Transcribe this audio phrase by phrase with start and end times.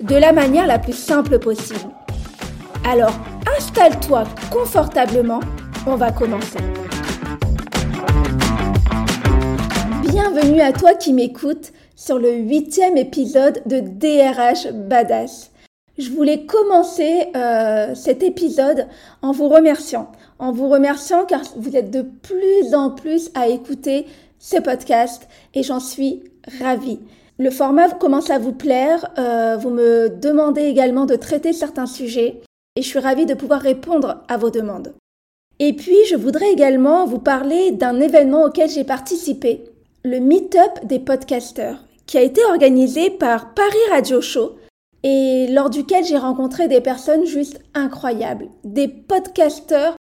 [0.00, 1.90] de la manière la plus simple possible.
[2.84, 3.12] Alors,
[3.56, 5.40] installe-toi confortablement,
[5.86, 6.58] on va commencer.
[10.02, 15.50] Bienvenue à toi qui m'écoutes sur le huitième épisode de DRH Badass.
[15.98, 18.86] Je voulais commencer euh, cet épisode
[19.22, 20.12] en vous remerciant.
[20.38, 24.06] En vous remerciant car vous êtes de plus en plus à écouter
[24.38, 26.22] ce podcast et j'en suis
[26.60, 27.00] ravie.
[27.38, 32.40] Le format commence à vous plaire, euh, vous me demandez également de traiter certains sujets
[32.76, 34.94] et je suis ravie de pouvoir répondre à vos demandes.
[35.58, 39.64] Et puis, je voudrais également vous parler d'un événement auquel j'ai participé,
[40.04, 44.56] le Meetup des podcasteurs, qui a été organisé par Paris Radio Show
[45.02, 49.96] et lors duquel j'ai rencontré des personnes juste incroyables, des podcasteurs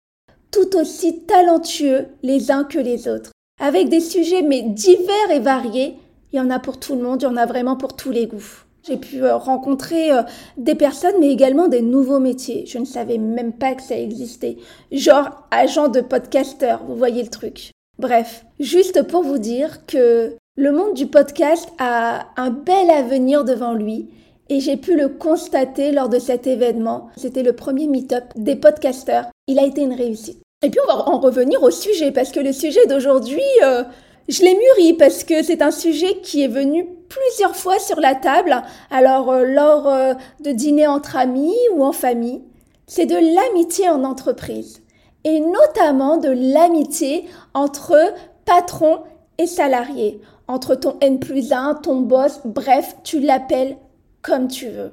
[0.51, 5.97] tout aussi talentueux les uns que les autres, avec des sujets mais divers et variés.
[6.33, 8.11] Il y en a pour tout le monde, il y en a vraiment pour tous
[8.11, 8.65] les goûts.
[8.87, 10.23] J'ai pu euh, rencontrer euh,
[10.57, 12.65] des personnes, mais également des nouveaux métiers.
[12.67, 14.57] Je ne savais même pas que ça existait.
[14.91, 17.71] Genre agent de podcasteur, vous voyez le truc.
[17.99, 23.75] Bref, juste pour vous dire que le monde du podcast a un bel avenir devant
[23.75, 24.09] lui
[24.49, 27.09] et j'ai pu le constater lors de cet événement.
[27.17, 29.27] C'était le premier meet-up des podcasteurs.
[29.47, 30.41] Il a été une réussite.
[30.65, 33.85] Et puis on va en revenir au sujet parce que le sujet d'aujourd'hui, euh,
[34.29, 38.15] je l'ai mûri parce que c'est un sujet qui est venu plusieurs fois sur la
[38.15, 42.43] table, alors euh, lors euh, de dîners entre amis ou en famille.
[42.87, 44.83] C'est de l'amitié en entreprise
[45.25, 47.97] et notamment de l'amitié entre
[48.45, 49.01] patron
[49.39, 53.77] et salarié, entre ton N plus 1, ton boss, bref, tu l'appelles
[54.21, 54.93] comme tu veux.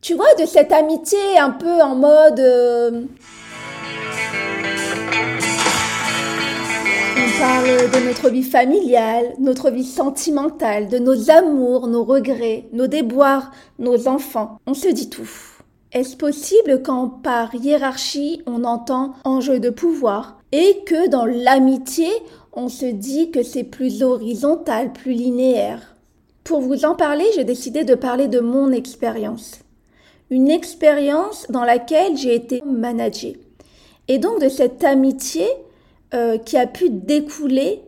[0.00, 2.40] Tu vois, de cette amitié un peu en mode...
[2.40, 3.02] Euh,
[7.38, 13.50] parle de notre vie familiale, notre vie sentimentale, de nos amours, nos regrets, nos déboires,
[13.78, 14.58] nos enfants.
[14.66, 15.28] On se dit tout.
[15.92, 22.08] Est-ce possible quand par hiérarchie on entend enjeu de pouvoir et que dans l'amitié
[22.52, 25.96] on se dit que c'est plus horizontal, plus linéaire?
[26.44, 29.60] Pour vous en parler, j'ai décidé de parler de mon expérience.
[30.30, 33.38] Une expérience dans laquelle j'ai été managée.
[34.08, 35.46] Et donc de cette amitié
[36.14, 37.82] euh, qui a pu découler.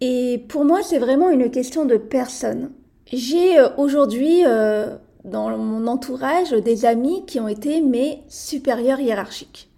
[0.00, 2.70] Et pour moi, c'est vraiment une question de personne.
[3.12, 4.94] J'ai euh, aujourd'hui euh,
[5.24, 9.68] dans mon entourage des amis qui ont été mes supérieurs hiérarchiques.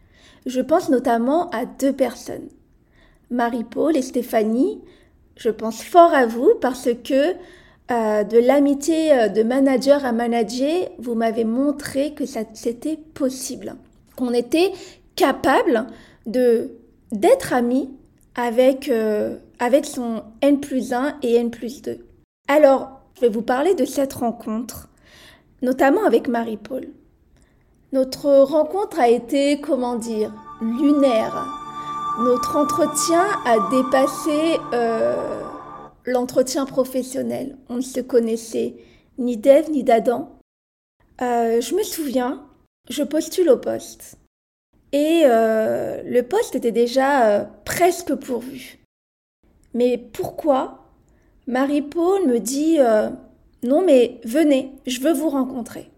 [0.44, 2.48] Je pense notamment à deux personnes.
[3.30, 4.82] Marie-Paul et Stéphanie,
[5.38, 7.32] je pense fort à vous parce que
[7.88, 13.76] de l'amitié de manager à manager, vous m'avez montré que c'était possible,
[14.16, 14.72] qu'on était
[15.16, 15.86] capable
[16.26, 16.70] de
[17.14, 17.88] d'être amis
[18.34, 22.04] avec, euh, avec son N plus 1 et N plus 2.
[22.48, 24.88] Alors, je vais vous parler de cette rencontre,
[25.62, 26.88] notamment avec Marie-Paul.
[27.92, 31.46] Notre rencontre a été, comment dire, lunaire.
[32.18, 35.40] Notre entretien a dépassé euh,
[36.04, 37.56] l'entretien professionnel.
[37.68, 38.74] On ne se connaissait
[39.18, 40.40] ni d'Ève ni d'Adam.
[41.22, 42.44] Euh, je me souviens,
[42.90, 44.16] je postule au poste.
[44.94, 48.78] Et euh, le poste était déjà euh, presque pourvu.
[49.74, 50.84] Mais pourquoi?
[51.48, 53.08] Marie-Paul me dit euh,
[53.64, 55.90] Non, mais venez, je veux vous rencontrer.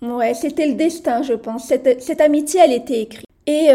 [0.00, 1.66] Ouais, c'était le destin, je pense.
[1.66, 3.26] Cette, cette, amitié, elle était écrite.
[3.48, 3.70] Et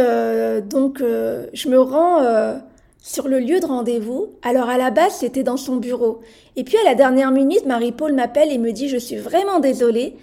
[0.61, 2.59] donc, je me rends
[3.01, 4.29] sur le lieu de rendez-vous.
[4.41, 6.19] Alors, à la base, c'était dans son bureau.
[6.57, 10.15] Et puis, à la dernière minute, Marie-Paul m'appelle et me dit Je suis vraiment désolée,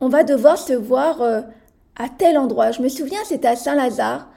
[0.00, 1.20] on va devoir se voir
[1.96, 2.70] à tel endroit.
[2.70, 4.28] Je me souviens, c'était à Saint-Lazare,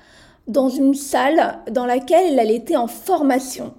[0.48, 3.74] dans une salle dans laquelle elle était en formation.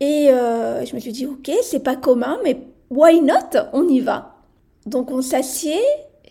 [0.00, 2.58] Et euh, je me suis dit, ok, c'est pas commun, mais
[2.90, 3.58] why not?
[3.72, 4.36] On y va.
[4.86, 5.80] Donc on s'assied,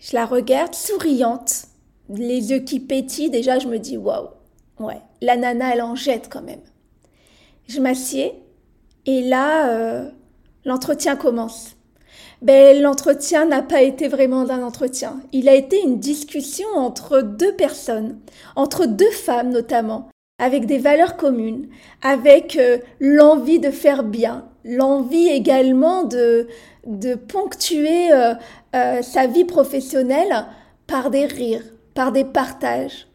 [0.00, 1.66] je la regarde souriante,
[2.08, 3.30] les yeux qui pétillent.
[3.30, 4.28] Déjà, je me dis, waouh,
[4.78, 6.62] ouais, la nana, elle en jette quand même.
[7.68, 8.34] Je m'assieds
[9.06, 10.10] et là, euh,
[10.64, 11.76] l'entretien commence
[12.42, 15.20] ben, l'entretien n'a pas été vraiment un entretien.
[15.32, 18.18] Il a été une discussion entre deux personnes,
[18.56, 20.08] entre deux femmes notamment,
[20.38, 21.68] avec des valeurs communes,
[22.02, 26.48] avec euh, l'envie de faire bien, l'envie également de,
[26.86, 28.34] de ponctuer euh,
[28.74, 30.46] euh, sa vie professionnelle
[30.86, 31.64] par des rires,
[31.94, 33.06] par des partages.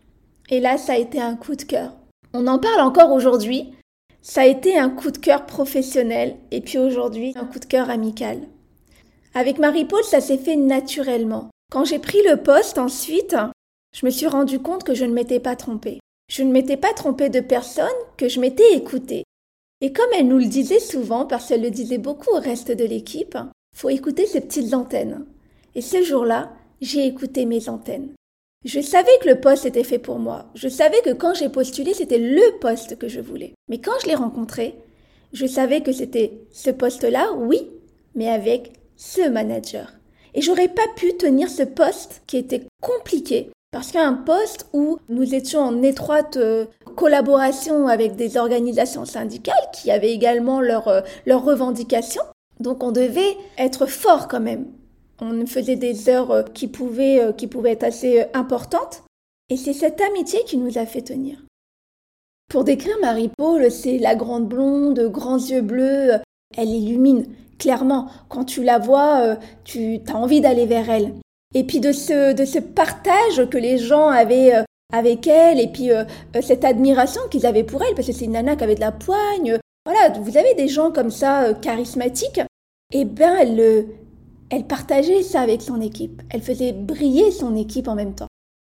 [0.50, 1.94] Et là, ça a été un coup de cœur.
[2.34, 3.74] On en parle encore aujourd'hui.
[4.22, 7.90] Ça a été un coup de cœur professionnel et puis aujourd'hui, un coup de cœur
[7.90, 8.40] amical.
[9.38, 11.50] Avec Marie-Paul, ça s'est fait naturellement.
[11.70, 13.36] Quand j'ai pris le poste ensuite,
[13.94, 16.00] je me suis rendu compte que je ne m'étais pas trompée.
[16.32, 17.86] Je ne m'étais pas trompée de personne,
[18.16, 19.26] que je m'étais écoutée.
[19.82, 22.86] Et comme elle nous le disait souvent, parce qu'elle le disait beaucoup au reste de
[22.86, 23.38] l'équipe,
[23.76, 25.26] faut écouter ces petites antennes.
[25.76, 28.14] Et ce jour-là, j'ai écouté mes antennes.
[28.64, 30.46] Je savais que le poste était fait pour moi.
[30.56, 33.54] Je savais que quand j'ai postulé, c'était le poste que je voulais.
[33.68, 34.76] Mais quand je l'ai rencontré,
[35.34, 37.68] je savais que c'était ce poste-là, oui,
[38.16, 39.94] mais avec ce manager.
[40.34, 45.36] Et j'aurais pas pu tenir ce poste qui était compliqué parce qu'un poste où nous
[45.36, 46.66] étions en étroite euh,
[46.96, 52.24] collaboration avec des organisations syndicales qui avaient également euh, leurs revendications.
[52.62, 54.68] Donc on devait être fort quand même.
[55.20, 59.04] On faisait des heures euh, qui pouvaient, qui pouvaient être assez importantes.
[59.50, 61.38] Et c'est cette amitié qui nous a fait tenir.
[62.50, 66.12] Pour décrire Marie-Paul, c'est la grande blonde, grands yeux bleus.
[66.56, 67.26] Elle illumine.
[67.58, 71.14] Clairement, quand tu la vois, tu as envie d'aller vers elle
[71.56, 74.64] et puis de ce, de ce partage que les gens avaient euh,
[74.94, 76.04] avec elle, et puis euh,
[76.36, 78.82] euh, cette admiration qu'ils avaient pour elle, parce que c'est une nana qui avait de
[78.82, 79.58] la poigne.
[79.86, 82.42] Voilà, vous avez des gens comme ça, charismatiques,
[82.94, 83.88] eh bien elle,
[84.50, 86.22] elle partageait ça avec son équipe.
[86.30, 88.28] Elle faisait briller son équipe en même temps.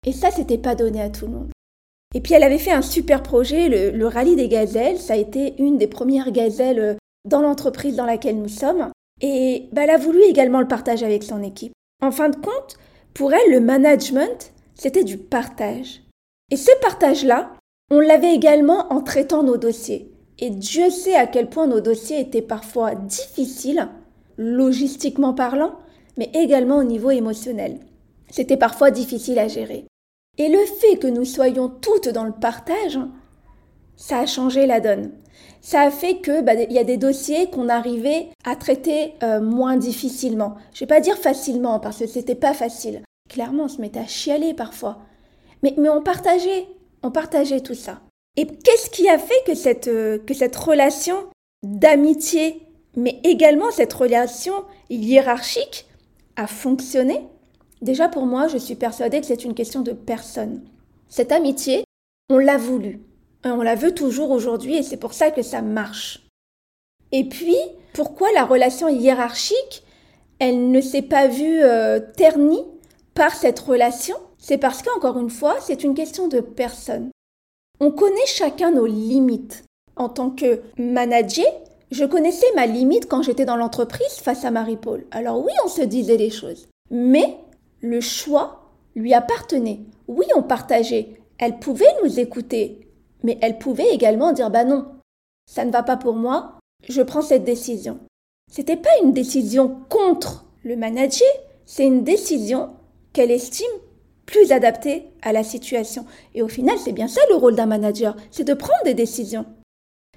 [0.07, 1.51] Et ça, c'était pas donné à tout le monde.
[2.15, 4.99] Et puis elle avait fait un super projet, le, le rallye des gazelles.
[4.99, 8.91] Ça a été une des premières gazelles dans l'entreprise dans laquelle nous sommes.
[9.21, 11.73] Et bah, elle a voulu également le partager avec son équipe.
[12.03, 12.79] En fin de compte,
[13.15, 16.03] pour elle, le management, c'était du partage.
[16.51, 17.53] Et ce partage-là,
[17.91, 20.11] on l'avait également en traitant nos dossiers.
[20.39, 23.89] Et Dieu sait à quel point nos dossiers étaient parfois difficiles,
[24.39, 25.75] logistiquement parlant,
[26.17, 27.81] mais également au niveau émotionnel.
[28.31, 29.85] C'était parfois difficile à gérer.
[30.39, 32.99] Et le fait que nous soyons toutes dans le partage,
[33.97, 35.11] ça a changé la donne
[35.61, 39.41] ça a fait que bah, il y a des dossiers qu'on arrivait à traiter euh,
[39.41, 40.55] moins difficilement.
[40.73, 43.03] Je vais pas dire facilement parce que c'était pas facile.
[43.29, 44.99] Clairement, on se mettait à chialer parfois.
[45.63, 46.67] Mais, mais on partageait,
[47.03, 48.01] on partageait tout ça.
[48.37, 51.17] Et qu'est-ce qui a fait que cette, euh, que cette relation
[51.63, 52.63] d'amitié,
[52.97, 54.55] mais également cette relation
[54.89, 55.87] hiérarchique,
[56.37, 57.27] a fonctionné?
[57.83, 60.63] Déjà pour moi, je suis persuadée que c'est une question de personne.
[61.09, 61.85] Cette amitié,
[62.31, 63.01] on l'a voulu.
[63.45, 66.27] On la veut toujours aujourd'hui et c'est pour ça que ça marche.
[67.13, 67.57] Et puis,
[67.95, 69.83] pourquoi la relation hiérarchique,
[70.39, 72.65] elle ne s'est pas vue euh, ternie
[73.15, 74.17] par cette relation?
[74.39, 77.11] C'est parce qu'encore une fois, c'est une question de personne.
[77.81, 79.65] On connaît chacun nos limites.
[79.97, 81.47] En tant que manager,
[81.91, 85.07] je connaissais ma limite quand j'étais dans l'entreprise face à Marie-Paul.
[85.11, 86.69] Alors oui, on se disait les choses.
[86.91, 87.37] Mais
[87.81, 89.81] le choix lui appartenait.
[90.09, 91.17] Oui, on partageait.
[91.39, 92.90] Elle pouvait nous écouter.
[93.23, 94.87] Mais elle pouvait également dire bah non,
[95.47, 96.59] ça ne va pas pour moi,
[96.89, 97.99] je prends cette décision.
[98.51, 101.29] C'était pas une décision contre le manager,
[101.67, 102.71] c'est une décision
[103.13, 103.67] qu'elle estime
[104.27, 106.05] plus adaptée à la situation.
[106.35, 109.47] Et au final, c'est bien ça le rôle d'un manager, c'est de prendre des décisions,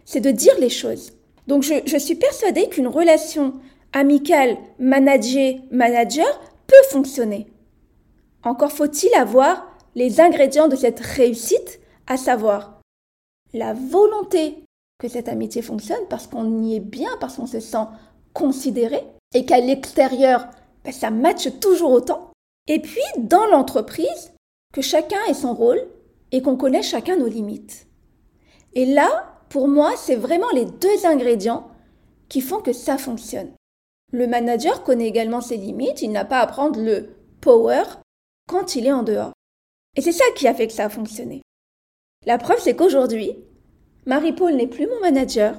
[0.05, 1.13] c'est de dire les choses.
[1.47, 3.53] Donc je, je suis persuadée qu'une relation
[3.91, 6.27] amicale manager-manager
[6.67, 7.47] peut fonctionner.
[8.43, 12.81] Encore faut-il avoir les ingrédients de cette réussite, à savoir
[13.53, 14.63] la volonté
[14.99, 17.85] que cette amitié fonctionne parce qu'on y est bien, parce qu'on se sent
[18.33, 20.47] considéré et qu'à l'extérieur,
[20.83, 22.31] ben, ça matche toujours autant.
[22.67, 24.33] Et puis, dans l'entreprise,
[24.73, 25.81] que chacun ait son rôle
[26.31, 27.87] et qu'on connaisse chacun nos limites.
[28.73, 31.69] Et là, pour moi, c'est vraiment les deux ingrédients
[32.27, 33.53] qui font que ça fonctionne.
[34.11, 37.83] Le manager connaît également ses limites, il n'a pas à prendre le power
[38.47, 39.33] quand il est en dehors.
[39.95, 41.42] Et c'est ça qui a fait que ça a fonctionné.
[42.25, 43.35] La preuve, c'est qu'aujourd'hui,
[44.05, 45.55] Marie-Paul n'est plus mon manager,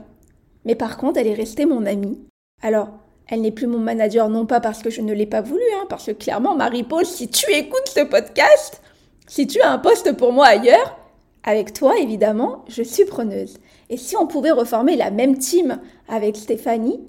[0.65, 2.19] mais par contre, elle est restée mon amie.
[2.63, 2.89] Alors,
[3.27, 5.87] elle n'est plus mon manager non pas parce que je ne l'ai pas voulu, hein,
[5.89, 8.83] parce que clairement, Marie-Paul, si tu écoutes ce podcast,
[9.27, 10.99] si tu as un poste pour moi ailleurs,
[11.43, 13.59] avec toi, évidemment, je suis preneuse.
[13.91, 17.01] Et si on pouvait reformer la même team avec Stéphanie,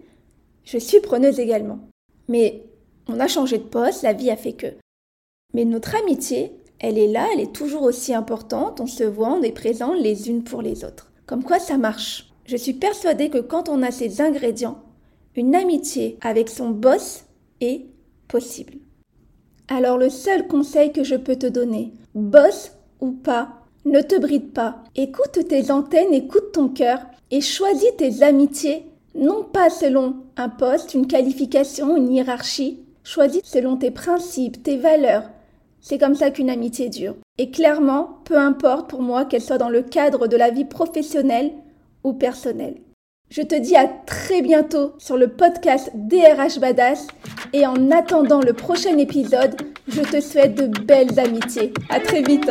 [0.66, 1.80] je suis preneuse également.
[2.28, 2.64] Mais
[3.08, 4.68] on a changé de poste, la vie a fait que.
[5.54, 6.52] Mais notre amitié,
[6.88, 10.30] elle est là, elle est toujours aussi importante, on se voit, on est présents les
[10.30, 11.12] unes pour les autres.
[11.26, 12.32] Comme quoi ça marche.
[12.46, 14.78] Je suis persuadée que quand on a ces ingrédients,
[15.36, 17.26] une amitié avec son boss
[17.60, 17.86] est
[18.28, 18.76] possible.
[19.68, 24.52] Alors le seul conseil que je peux te donner, boss ou pas, ne te bride
[24.52, 24.84] pas.
[24.96, 27.00] Écoute tes antennes, écoute ton cœur
[27.32, 33.78] et choisis tes amitiés, non pas selon un poste, une qualification, une hiérarchie, choisis selon
[33.78, 35.24] tes principes, tes valeurs.
[35.88, 37.14] C'est comme ça qu'une amitié dure.
[37.38, 41.52] Et clairement, peu importe pour moi qu'elle soit dans le cadre de la vie professionnelle
[42.04, 42.78] ou personnelle.
[43.30, 47.06] Je te dis à très bientôt sur le podcast DRH Badass
[47.54, 51.72] et en attendant le prochain épisode, je te souhaite de belles amitiés.
[51.92, 52.50] À très vite.